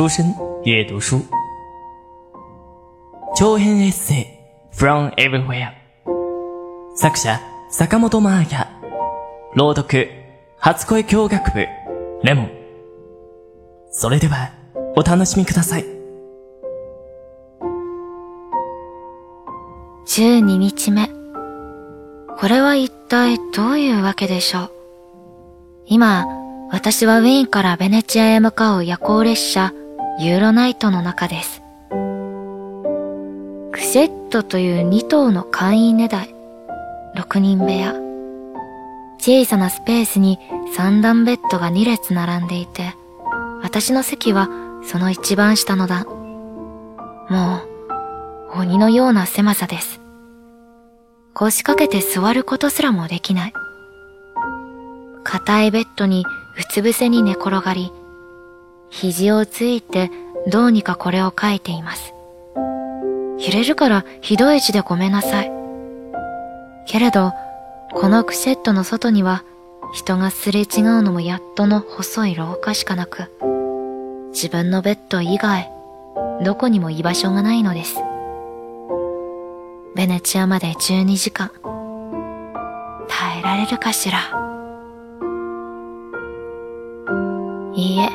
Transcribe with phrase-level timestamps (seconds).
[0.00, 0.34] 书生
[0.64, 1.20] 阅读书，
[3.36, 4.26] 長編エッセイ。
[4.74, 5.72] From Everywhere
[6.96, 7.38] 作者
[7.70, 8.66] 坂本真綾
[9.54, 10.08] 朗読
[10.56, 11.66] 初恋教学部。
[12.22, 12.44] レモ。
[12.44, 12.50] ン
[13.90, 14.52] それでは
[14.96, 15.84] お楽しみください。
[20.06, 21.10] 12日目。
[22.38, 24.70] これは一体どういうわけでしょう？
[25.84, 26.24] 今
[26.72, 29.74] 私はウィーンからベネチアへ向かう夜行列車
[30.22, 31.62] ユーロナイトの中です。
[33.72, 36.34] クセットという2頭の簡易寝台、
[37.14, 37.94] 6人部屋。
[39.16, 40.38] 小さなスペースに
[40.76, 42.92] 3段ベッドが2列並んでいて、
[43.62, 44.50] 私の席は
[44.84, 46.04] その一番下の段。
[47.30, 47.62] も
[48.56, 50.02] う、鬼のような狭さです。
[51.32, 53.54] 腰掛けて座ることすらもできない。
[55.24, 56.26] 硬いベッドに
[56.58, 57.90] うつ伏せに寝転がり、
[58.90, 60.10] 肘をついて
[60.46, 62.12] どうにかこれを書いています。
[63.38, 65.50] 揺れるからひどい字でごめんなさい。
[66.86, 67.32] けれど、
[67.92, 69.44] このクシェットの外には
[69.92, 73.30] 人がすれ違うのもやっとの細い廊下しかなく、
[74.32, 75.70] 自分のベッド以外、
[76.44, 77.96] どこにも居場所がないのです。
[79.96, 81.50] ベネチアまで12時間。
[83.08, 84.18] 耐えられるかしら。
[87.74, 88.08] いいえ、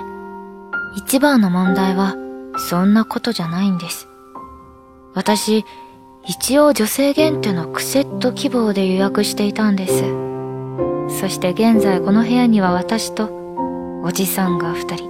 [1.07, 2.15] 一番の問題は
[2.57, 4.07] そんなことじゃないんです。
[5.13, 5.63] 私、
[6.23, 10.03] 一応女性限定のクセット希望で予約していたんです。
[11.19, 13.29] そして現在この部屋には私と
[14.03, 15.05] おじさんが二人。
[15.05, 15.09] う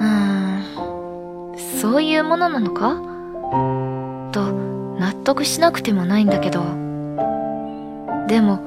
[0.00, 2.94] ーん、そういうものなのか？
[4.30, 4.52] と
[5.00, 6.62] 納得しなくてもないんだけど。
[8.28, 8.60] でも、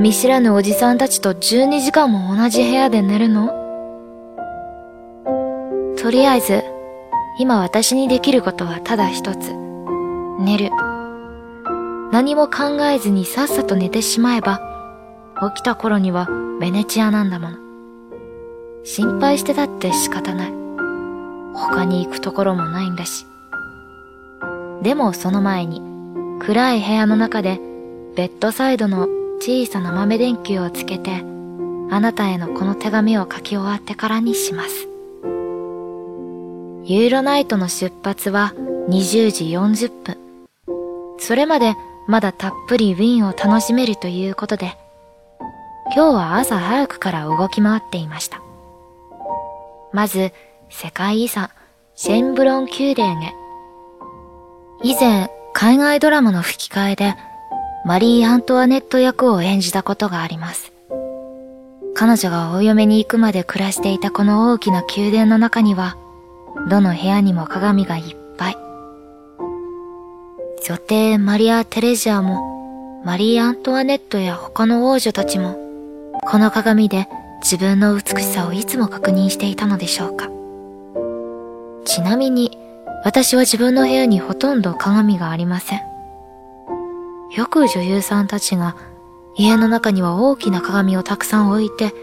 [0.00, 3.59] 見知らぬおじさんたちと12時間も同じ部屋で寝るの？
[6.00, 6.64] とりあえず、
[7.38, 9.52] 今私にできることはただ一つ。
[10.38, 10.70] 寝る。
[12.10, 14.62] 何も考えずにさっさと寝てしまえば、
[15.54, 16.26] 起きた頃には
[16.58, 17.58] ベネチアなんだもの。
[18.82, 20.52] 心配してたって仕方ない。
[21.54, 23.26] 他に行くところもないんだし。
[24.82, 25.82] でもその前に、
[26.40, 27.60] 暗い部屋の中で、
[28.16, 29.06] ベッドサイドの
[29.38, 31.22] 小さな豆電球をつけて、
[31.90, 34.89] あなたへのこの手紙を書き終わってからにします。
[36.90, 38.52] ユーロナイトの出発は
[38.88, 40.18] 20時40分。
[41.20, 41.76] それまで
[42.08, 44.76] まだたっぷりウィーンを楽しめるということで、
[45.94, 48.42] 今日は朝早くから動き回っていました。
[49.92, 50.32] まず、
[50.68, 51.50] 世界遺産、
[51.94, 53.34] シェンブロン宮殿へ。
[54.82, 57.14] 以前、海外ドラマの吹き替えで、
[57.84, 60.72] マリー・アントワネット役を演じたことがあります。
[61.94, 65.96] 彼女がお嫁に行くまで暮らしていたこの大きな宮殿の中には、
[66.68, 68.56] どの部屋にも鏡がいっぱい。
[70.66, 75.56] 女帝マリア・テレジャーも、マリー・アントワネットや他の王女たちも、
[76.22, 77.08] この鏡で
[77.42, 80.28] 自分の美しさをいつも確認していたのでしょうか。
[81.84, 82.58] ちなみに、
[83.04, 85.80] 私は自分の部屋にほとんど鏡がありません。
[87.36, 88.76] よく女優さんたちが
[89.36, 91.94] 家の中には大きな鏡をたくさん置いて、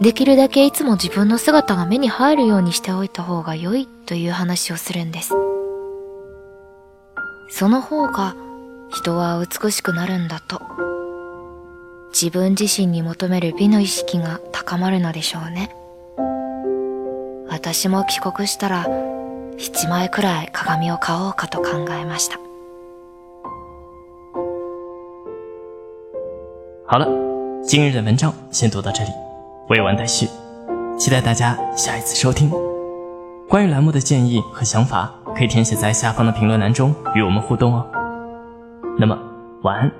[0.00, 5.34] できるだけいつも自分の姿が目に入るようにしておいた方が良いという話をするんです。
[7.50, 8.34] その方が
[8.90, 10.60] 人は美しくなるんだと。
[12.12, 15.74] 自分自身に求める美の意識が高まるのでしょうね。
[17.48, 18.86] 私も帰国したら
[19.56, 22.38] 一枚くらい鏡を買おうかと考えました。
[26.86, 27.06] 好了，
[27.66, 29.10] 今日的文章先读到这里，
[29.69, 30.27] 未完待续，
[30.97, 32.51] 期待大家下一次收听。
[33.47, 37.85] 关于栏目的建议和想法，可以填写在下方的评论栏中与我们互动哦。
[38.97, 39.17] 那么
[39.63, 39.91] 晚安，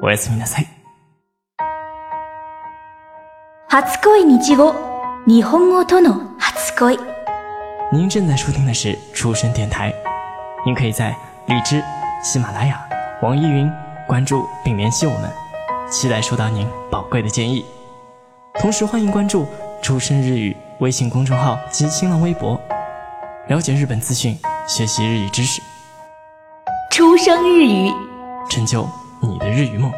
[0.00, 0.66] おやすみなさい。
[3.68, 4.72] 初恋日語
[5.26, 6.98] 日本語との初恋。
[7.92, 9.92] 您正在收听的是出生电台，
[10.64, 11.16] 您可以在
[11.46, 11.82] 荔枝、
[12.22, 12.80] 喜马拉雅、
[13.22, 13.70] 网易云
[14.06, 15.30] 关注并联系我们。
[15.90, 17.64] 期待收到您宝贵的建议，
[18.55, 19.45] 同时欢迎关注
[19.81, 22.59] “出生日语”微信公众号及新浪微博，
[23.47, 24.37] 了解日本资讯，
[24.67, 25.61] 学习日语知识。
[26.89, 27.91] 出生日语，
[28.49, 28.89] 成就
[29.21, 29.91] 你的日语梦。